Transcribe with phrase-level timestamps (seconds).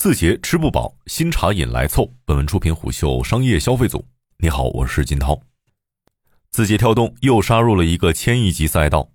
[0.00, 2.10] 字节吃不饱，新茶饮来凑。
[2.24, 4.02] 本文出品虎嗅商业消费组。
[4.38, 5.38] 你好，我是金涛。
[6.50, 9.10] 字节跳动又杀入了一个千亿级赛道。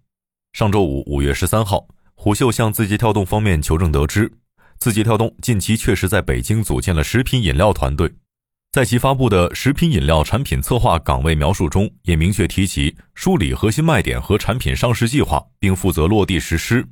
[0.54, 4.32] 上周五，五月十三号，虎嗅向字节跳动方面求证得知，
[4.78, 8.14] 字节跳动近期确实在北京组建了食品饮料团队。
[8.72, 16.88] 在其发布的食品饮料产品策划岗位描述中，也明确提及梳理核心卖点和产品上市计划，并负责落地实施。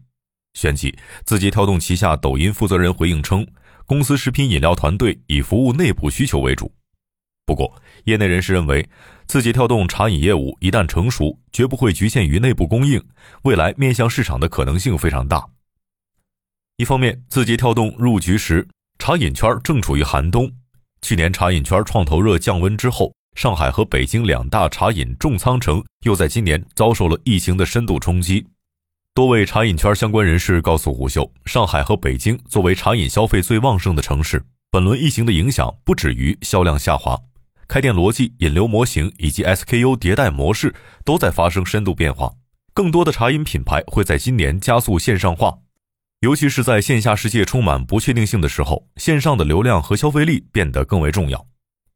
[0.53, 3.45] 旋即，字节跳动旗下抖音负责人回应称。
[3.85, 6.71] 公司食品饮料团队以服务内部需求为主，
[7.45, 8.87] 不过，业内人士认为，
[9.27, 13.03] 字节跳动茶饮业务一旦成熟，绝不会局限于内部供应，
[13.43, 15.45] 未来面向市场的可能性非常大。
[16.77, 18.65] 一方面，字节跳动入局时，
[18.97, 20.49] 茶饮圈正处于寒冬，
[21.01, 28.47] 去年茶饮圈创投热降温之后，上海和北京两大茶饮重仓城又在今年遭受了疫情的深度冲击。
[29.15, 37.15] 多位茶饮圈相关人士告诉虎嗅，上海和北京作为茶饮消费最旺盛的城市，本轮疫情的影响不止于销量下滑，
[37.67, 40.73] 开店逻辑、引流模型以及 SKU 迭代模式
[41.05, 42.33] 都在发生深度变化。
[42.73, 45.59] 更多的茶饮品牌会在今年加速线上化，
[46.21, 51.45] 尤其是在线下世界充满不确定性的时候，线上的流量和消费力变得更为重要。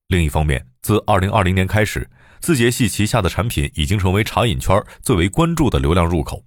[0.09, 2.07] 另一方面，自2020年开始，
[2.39, 6.43] 字节系旗下的产品已经成为茶饮圈最为关注的流量入口。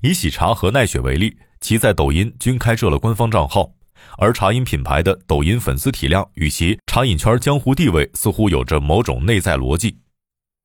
[0.00, 3.72] 以喜茶和奈雪为例，其在抖音均开设了官方账号，
[4.16, 9.98] 而茶饮品牌的抖音粉丝体量与其茶饮圈江湖地位似乎有着某种内在逻辑。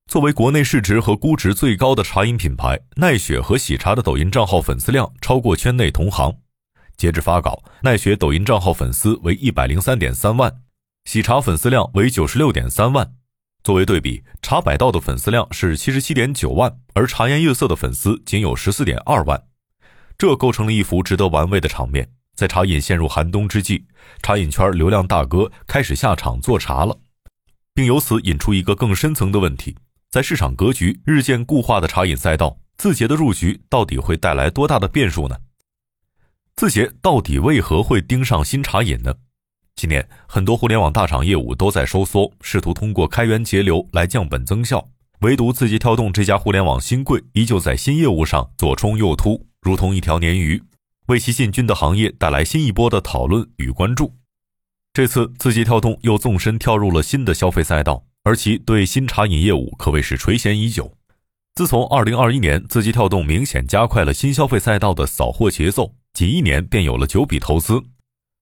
[0.06, 6.32] 作为国内市值和估值最高的茶饮品牌，奈雪和喜茶的抖音账号粉丝量超过圈内同行。
[6.96, 10.62] 截至发稿，奈雪抖音账号粉丝为一百零三点三万，
[11.06, 13.16] 喜茶粉丝量为九十六点三万。
[13.64, 19.42] 作为对比，茶百道的粉丝量是七十七点九万，而茶颜悦色的粉丝仅有十四点二万，
[20.18, 22.12] 这构成了一幅值得玩味的场面。
[22.36, 23.86] 在茶饮陷入寒冬之际，
[24.22, 27.00] 茶饮圈流量大哥开始下场做茶了，
[27.74, 29.78] 并由此引出一个更深层的问题：
[30.12, 35.38] 在市场格局日渐固化的茶饮赛道，字节的入局到底会带来多大的变数呢？
[36.58, 39.14] 字节到底为何会盯上新茶饮呢？
[39.76, 44.88] 今年，很多互联网大厂业务都在收缩，试图通过开源节流来降本增效。
[45.22, 50.62] 唯独字节跳动这家互联网新贵，依旧在新业务上左冲右突，如同一条鲶鱼，
[51.08, 54.14] 为其进军的行业带来新一波的讨论与关注。
[54.94, 60.96] 这次，字节跳动又纵身跳入了新的消费赛道，而其对新茶饮业务可谓是垂涎已久。
[61.56, 67.82] 自从2021年，字节跳动明显加快了新消费赛道的扫货节奏，仅一年便有了九笔投资。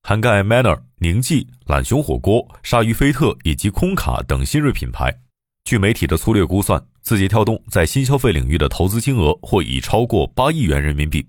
[0.04, 5.22] 涵盖 Manner、宁记、懒熊火锅、鲨鱼菲特以及空卡等新锐品牌。
[5.64, 11.28] 据媒体的粗略估算，字节跳动在新消费领域的投资金额或已超过八亿元人民币。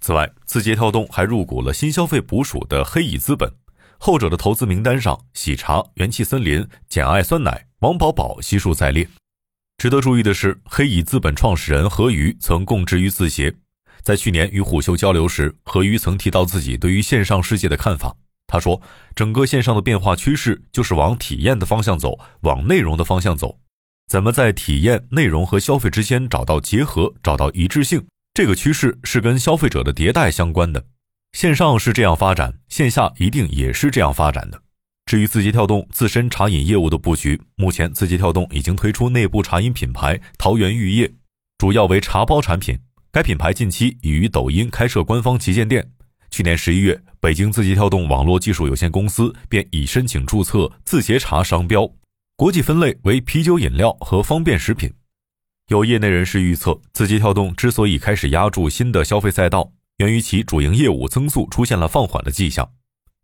[0.00, 3.52] 此外，字节跳动还入股了新消费捕鼠的黑蚁资本，
[3.98, 9.08] 后者的投资名单上，喜茶、元气森林、简爱酸奶、王饱饱悉数在列。
[9.78, 13.56] 值得注意的是，黑蚁资本创始人何瑜曾供职于字节。
[14.04, 18.14] 在去年与虎嗅交流时，何瑜曾提到自己对于线上世界的看法。
[18.46, 18.80] 他说
[19.16, 23.58] ：“整个线上的变化趋势就是往体验的方向走，往内容的方向走。
[24.06, 28.06] 怎么在体验、内容和消费之间找到结合、找到一致性？
[28.34, 30.84] 这个趋势是跟消费者的迭代相关的。
[31.32, 34.60] 线上是这样发展，线下一定也是这样发展的。
[35.06, 41.10] 至于字节跳动自身茶饮业务的布局，目前字节跳动已经推出内部茶饮品牌桃园玉叶，
[41.56, 42.78] 主要为茶包产品。”
[43.14, 45.88] 该品牌近期已于抖音开设官方旗舰店。
[46.32, 51.88] 去年十一月，北京字节跳动网络技术有限公司便已申请注册“字节茶”商标，
[52.34, 54.92] 国际分类为啤酒饮料和方便食品。
[55.68, 62.68] 有业内人士预测，字节跳动之所以开始压住新的消费赛道，源于其主营业务增速出现了放缓的迹象。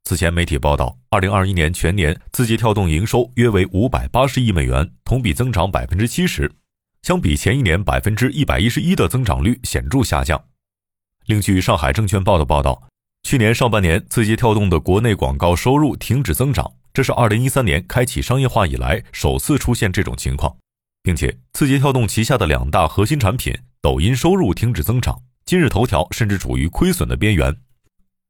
[0.05, 6.49] 此前媒体报道，二零二一年全年字节跳动营收约为五百八十亿美元，同比增长百分之七十。
[7.03, 10.45] 相比前一年百分之一百一十一的增长率显著下降。
[11.27, 12.89] 另据上海证券报的报道，
[13.23, 20.57] 去年上半年字节跳动的国内广告收入停止增长，这是二零一三年开启商业化以来首次出现这种情况，
[21.03, 27.57] 并且字节跳动旗下的两大核心产品抖音收入停止增长，今日头条甚至处于亏损的边缘。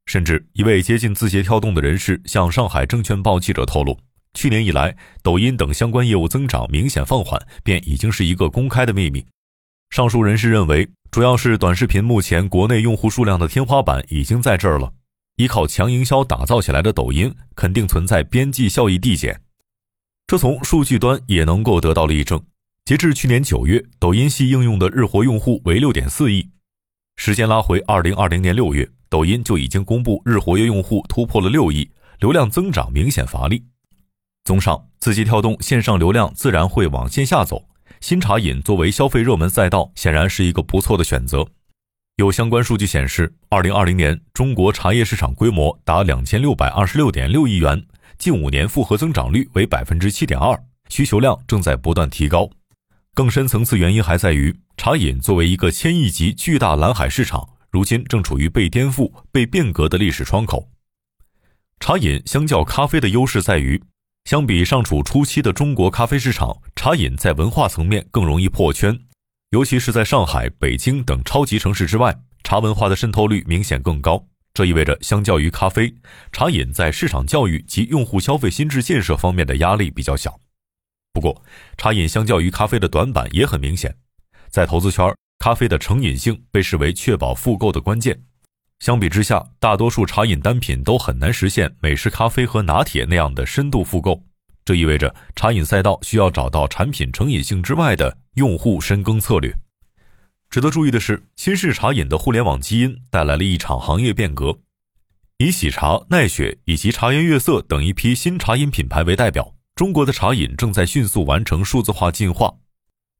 [0.06, 3.98] 甚至一位接近字节跳动的人士向上海证券报记者透露。
[4.34, 9.24] 去年以来，抖音等相关业务增长明显放缓，便已经是一个公开的秘密。
[9.90, 14.92] 上述人士认为，主要是短视频目前国内用户数量的天花板已经在这儿了，
[15.36, 19.40] 依靠强营销打造起来的抖音肯定存在边际效益递减。
[20.28, 22.40] 这从数据端也能够得到例证。
[22.84, 26.48] 截至去年九月，抖音系应用的日活用户为六点四亿。
[27.16, 31.90] 时间拉回二零二零年六月，抖音就已经公布日活跃用户突破了六亿，
[32.20, 33.64] 流量增长明显乏力。
[34.50, 37.68] 综上，字节跳动线上流量自然会往线下走，
[38.00, 41.46] 新茶饮作为消费热门赛道，显然是一个不错的选择。
[42.16, 47.86] 有相关数据显示，二零二零年中国茶叶市场规模达两千六百二十六点六亿元，
[48.18, 52.50] 近五年复合增长率为百分之七点二，需求量正在不断提高。
[53.14, 60.68] 更深层次原因还在于，茶饮作为一个千亿级巨大蓝海市场，如今正处于被颠覆、被变革的历史窗口。
[61.78, 63.80] 茶饮相较咖啡的优势在于，
[64.30, 68.96] 相比尚处初期的中国咖啡市场，茶饮在文化层面更容易破圈。
[69.50, 74.24] 尤其是在上海、北京等超级城市之外，茶文化的渗透率明显更高。
[74.54, 75.92] 这意味着，相较于咖啡，
[76.30, 80.38] 茶饮在市场教育及用户消费心智建设方面的压力比较小。
[81.12, 81.42] 不过，
[81.76, 83.92] 茶饮相较于咖啡的短板也很明显。
[84.48, 88.22] 在投资圈，咖啡的成瘾性被视为确保复购的关键。
[88.80, 94.22] 相比之下，大多数茶饮单品都很难实现美式咖啡和拿铁那样的深度复购。
[94.64, 99.54] 这意味着茶饮赛道需要找到产品成瘾性之外的用户深耕策略。
[100.48, 104.58] 值得注意的是，新式茶饮的互联网基因带来了一场行业变革。
[105.36, 112.54] 以喜茶、奈雪以及茶颜悦色等一批新茶饮品牌为代表，中国的茶饮正在迅速完成数字化进化。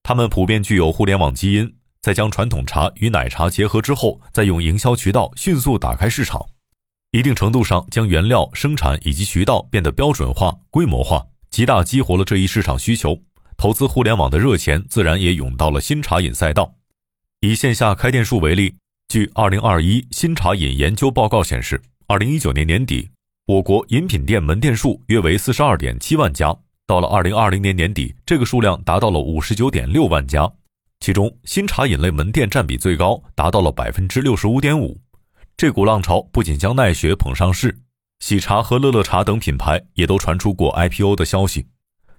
[0.03, 6.45] 它们普遍具有互联网基因，在将传统茶与奶茶结合之后，再用营销渠道迅速打开市场，
[7.11, 11.27] 一定程度上将原料生产以及渠道变得标准化、规模化。
[11.51, 13.21] 极大激活了这一市场需求，
[13.57, 16.73] 投资互联网的热钱自然也涌到了新茶饮赛道。
[17.41, 18.77] 以线下开店数为例，
[19.09, 23.11] 据2021新茶饮研究报告显示，2019年年底，
[23.47, 26.57] 我国饮品店门店数约为42.7万家，
[26.87, 30.51] 到了2020年年底，这个数量达到了59.6万家，
[31.01, 34.99] 其中新茶饮类门店占比最高，达到了65.5%。
[35.57, 37.75] 这股浪潮不仅将奈雪捧上市。
[38.19, 41.67] 喜茶和乐乐茶等品牌也都传出过 IPO 的消息。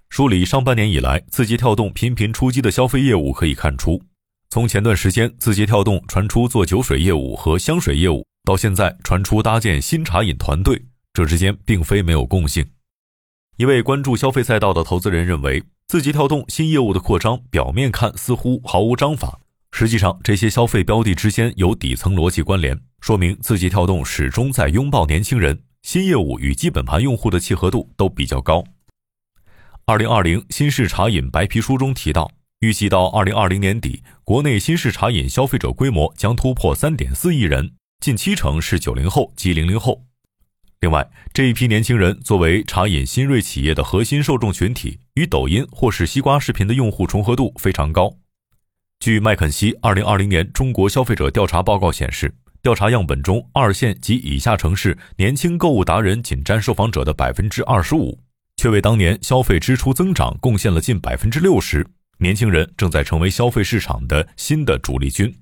[0.09, 4.01] 梳理上半年以来字节跳动频频出击的消费业务，可以看出，
[4.49, 12.65] 从前段时间字节跳动传出做酒水业务和香水业务，到现在传出搭建新茶饮团队，这之间并非没有共性。
[13.57, 19.41] 一位关注消费赛道的投资人认为，字节跳动新业务的扩张，表面看似乎毫无章法，
[19.73, 25.63] 实际上这些消费标的之间有底层逻辑关联，说明字节跳动始终在拥抱年轻人。
[25.81, 28.63] 新业务与基本盘用户的契合度都比较高。
[29.83, 40.05] 二零二零新式茶饮白皮书中提到，预计到二零二零年底，国内新式茶饮消费者规模将突破三点四亿人，近七成是九零后及零零后。
[40.79, 48.13] 另外，这一批年轻人作为茶饮新锐企业的核心受众群体，与抖音或是西瓜视频的用户重合度非常高。
[48.99, 52.33] 据麦肯锡二零二零年中国消费者调查报告显示。
[52.63, 58.19] 调查样本中，二线及以下城市年轻购物达人仅占受访者的百分之二十五，
[58.57, 61.83] 却为当年消费支出增长贡献了近百分之六十。
[62.19, 65.35] 年轻人正在成为消费市场的新的主力军。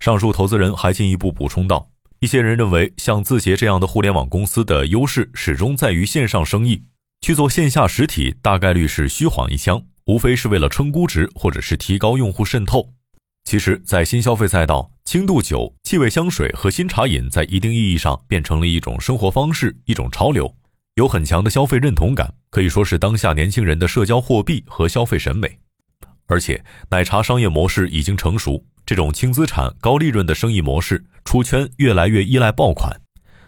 [0.00, 1.88] 上述投资人还进一步补充道：，
[2.18, 6.82] 一些人认为，像字节这样的互联网公司的优势始终在于线上生意，
[7.20, 12.92] 去做线下实体大概率是虚晃一枪，无非是为了撑估值或者是提高用户渗透。
[13.44, 20.54] 其实，在新消费赛道，轻度酒、气味香水和新茶饮在一定意义上变成了一种生活方式、一种潮流，
[20.96, 25.58] 有很强的消费认同感，可以说是当下年轻人的社交货币和消费审美。
[26.26, 33.00] 而且，奶茶商业模式已经成熟，这种轻资产、高利润的生意模式出圈越来越依赖爆款。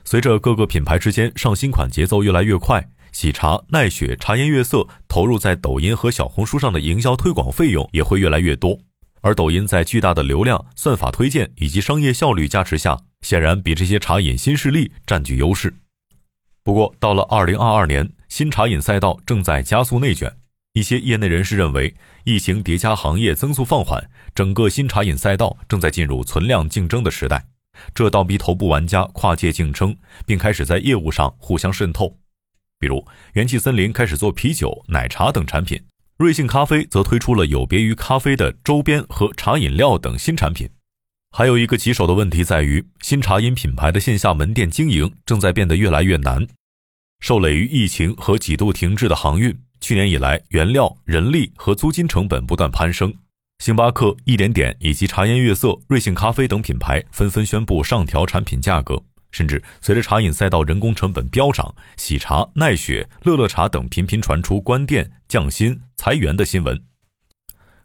[0.03, 8.79] 随着各个品牌之间上新款节奏越来越快，喜茶、奈雪、茶颜悦色投入在抖音和小红书上的营销推广费用也会越来越多。
[9.23, 15.75] 而抖音在巨大的流量、算法推荐以及商业效率加持下，显然比这些茶饮新势力占据优势。
[16.63, 20.35] 不过，到了二零二二年，新茶饮赛道正在加速内卷。
[20.73, 27.45] 一些业内人士认为，疫情叠加行业增速放缓，整个新茶饮赛道正在进入存量竞争的时代。
[27.93, 32.20] 这倒逼头部玩家跨界竞争，并开始在业务上互相渗透。
[32.81, 35.79] 比如，元气森林开始做啤酒、奶茶等产品。
[36.17, 40.67] 瑞幸咖啡则推出了有别于咖啡的周边和茶饮料等新产品。
[41.31, 46.47] 还有一个棘手的问题在于，新茶饮品牌的线下门店经营正在变得越来越难。
[47.21, 53.15] 受累于疫情和几度停滞的航运，去年以来，原料、人力和租金成本不断攀升。
[53.59, 59.03] 星巴克、一点点以及茶颜悦色、瑞幸咖啡等品牌纷纷宣布上调产品价格。
[59.31, 66.83] 甚至随着茶饮赛道人工成本飙涨，喜茶、奈雪、乐乐茶等频频传出关店、降薪、裁员的新闻。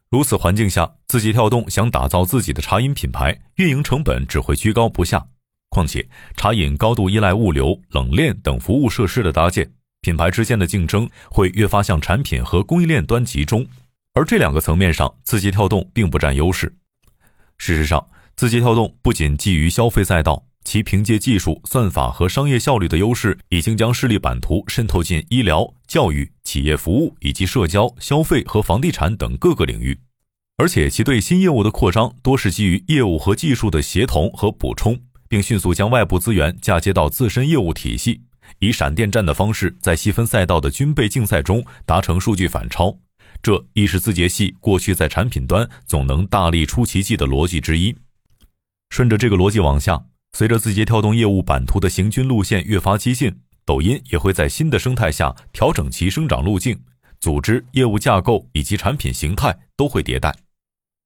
[0.10, 5.28] 如此环境下，字节跳动想打造自己的茶饮品牌，运营成本只会居高不下。
[5.70, 9.70] 况且，茶饮高度依赖物流、冷链等服务设施的搭建，
[10.02, 13.68] 品牌之间的竞争会越发向产品和供应链端集中，
[14.14, 16.74] 而这两个层面上，字节跳动并不占优势。
[17.58, 29.98] 事实上，字节跳动不仅基于消费赛道，其凭借技术、算法和商业效率的优势，已经将势力版图渗透进医疗、教育、企业服务以及社交、消费和房地产等各个领域。
[30.58, 38.22] 而且，其对新业务的扩张多是基于业务和技术的协同和补充，并迅速将外部资源嫁接到自身业务体系，
[38.60, 42.98] 以闪电战的方式在细分赛道的军备竞赛中达成数据反超。
[43.42, 47.96] 这亦是字节系过去在产品端总能大力出奇迹的逻辑之一。
[48.90, 50.06] 顺着这个逻辑往下，
[50.36, 56.78] 随着字节跳动业务版图的行军路线越发激进，抖音也会在新的生态下调整其生长路径，
[57.22, 60.36] 组织、业务架构以及产品形态都会迭代。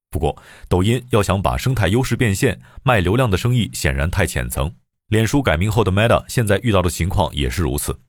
[0.09, 0.36] 不过，
[0.67, 4.74] 抖音要想把生态优势变现，卖流量的生意显然太浅层。
[5.09, 8.00] 脸书改名后的 Meta 现在遇到的情况也是如此。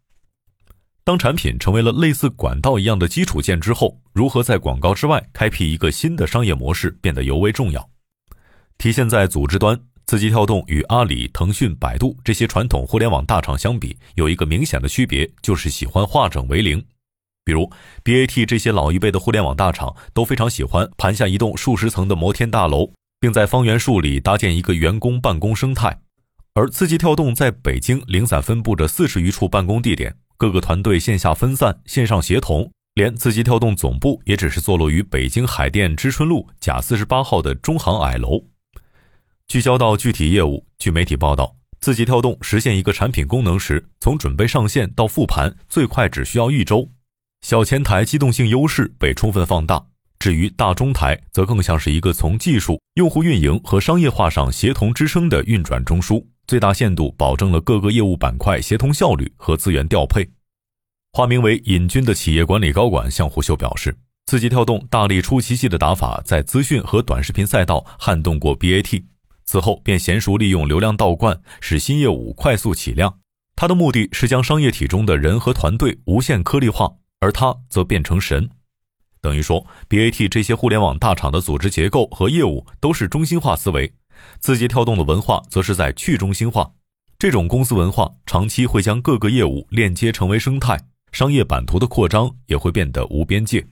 [1.04, 7.90] 当产品成为了类似管道一样的基础件之后，如何在广告之外开辟一个新的商业模式变得尤为重要。
[8.78, 9.78] 体现在组织端，
[10.10, 16.84] 字节跳动与阿里、腾讯、百度这些传统互联网大厂相比，有一个明显的区别，就是喜欢化整为零。
[17.44, 17.70] 比如
[18.02, 22.90] ，BAT 这些老一辈的互联网大厂都非常喜欢盘下一栋数十层的摩天大楼，
[23.20, 26.00] 并在方圆数里搭建一个员工办公生态。
[26.54, 38.49] 而字节跳动在北京零散分布着四十余处办公地点，各个团队线下分散，线上协同，连字节跳动总部也只是坐落于北京海淀知春路甲四十八号的中航矮楼。
[39.50, 46.88] 聚焦到具体业务，据媒体报道，字节跳动实现一个产品功能时，从准备上线到复盘，最快只需要一周。
[47.40, 49.84] 小前台机动性优势被充分放大，
[50.20, 60.30] 至于大中台，则更像是一个从技术、用户运营和商业化上协同支撑的运转中枢，最大限度保证了各个业务板块协同效率和资源调配。
[61.12, 69.02] 化名为尹军的企业管理高管向虎嗅表示，字节跳动大力出奇迹的打法，在资讯和短视频赛道撼动过 BAT，
[69.50, 73.18] 此后便娴熟利用流量倒灌，使新业务快速起量。
[73.56, 76.88] 他的目的是将商业体中的人和团队无限颗粒化。
[77.18, 78.48] 而他则变成神，
[79.20, 83.92] 等于说，BAT 这些互联网大厂的组织结构和业务都是中心化思维，
[84.38, 86.70] 字节跳动的文化则是在去中心化。
[87.18, 90.80] 这种公司文化长期会将各个业务链接成为生态，
[91.10, 93.66] 商业版图的扩张也会变得无边界。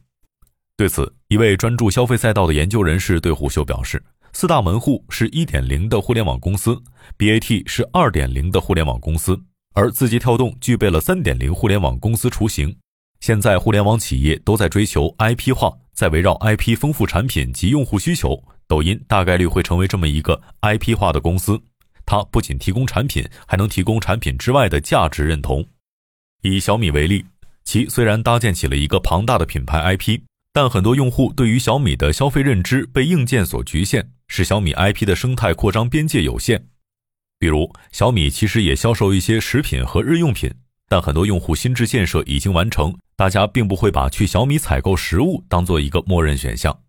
[0.76, 6.80] 对此，一位专注消费赛道的研究人士对虎嗅表示：“四大门户是一点零的互联网公司
[7.16, 9.40] ，BAT 是二点零的互联网公司，
[9.74, 12.76] 而字节跳动具备了三点零互联网公司雏形。”
[13.20, 18.40] 现在互联网企业都在追求 IP 化，在围绕 IP 丰富产品及用户需求。
[18.68, 21.60] 抖音大概率会成为这么一个 IP 化的公司，
[22.06, 25.66] 它不仅提供产品，还能提供产品之外的价值认同。
[26.42, 27.24] 以小米为例，
[27.64, 30.20] 其虽然搭建起了一个庞大的品牌 IP，
[30.52, 36.68] 但很多用户对于小米的消费认知被硬件所局限，使小米 IP 的生态扩张边界有限。
[37.38, 40.52] 比如，小米其实也销售一些食品和日用品。
[40.90, 46.80] 但很多用户心智建设已经完成，大家并不会把去小米采购食物当做一个默认选项。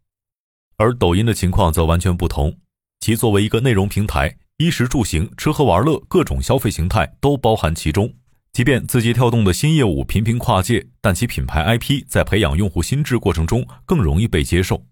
[0.78, 2.58] 而抖音的情况则完全不同，
[3.02, 8.14] 其作为一个内容平台，衣食住行、吃喝玩乐各种消费形态都包含其中。
[8.52, 14.84] 即便字节跳动的新业务频频跨界，但其品牌 IP 在培养用户心智过程中更容易被接受。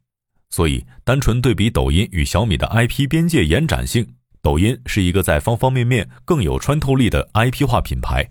[0.50, 4.08] 所以，单纯对比抖音与小米的 IP 边界延展性，
[4.42, 8.30] 抖音是一个在方方面面更有穿透力的 IP 化品牌。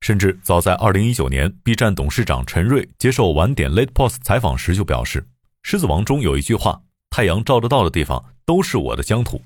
[0.00, 5.20] 甚至早在二零一九年，B 站董事长陈瑞接受晚点 Late Post 采访时就表示，
[5.62, 6.80] 《狮子王》中有一句话
[7.10, 9.42] ：“太阳照得到的地方都是我的疆土。”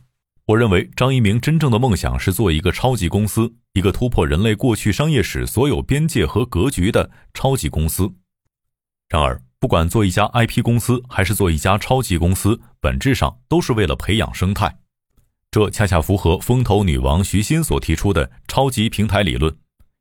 [0.46, 8.12] 我认为张一鸣真正的梦想是做一个超级公司，一个突破人类过去商业史所有边界和格局的超级公司。
[9.08, 14.78] 然而，不管做一家 IP 公司还是做一家超级公司，本质上都是为了培养生态。
[15.52, 19.54] 这恰恰符合风投女王徐新所提出的超级平台理论。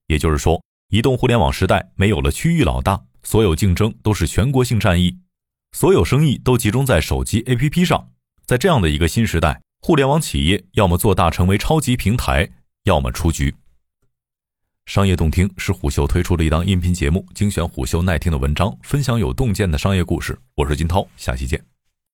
[0.08, 5.20] 也就是说，移动互联网时代没有了区域老大，所有竞争都是全国性战役，
[5.74, 8.10] 所有生意都集中在手机 APP 上。
[8.48, 12.48] 在这样的一个新时代，互联网企业要么做大成为超级平台，
[12.84, 13.56] 要么出局。
[14.86, 20.38] 商业洞听是虎嗅推出的一档音频节目，精选虎嗅耐听的文章，分享有洞见的商业故事。
[20.54, 21.71] 我是金涛，下期见。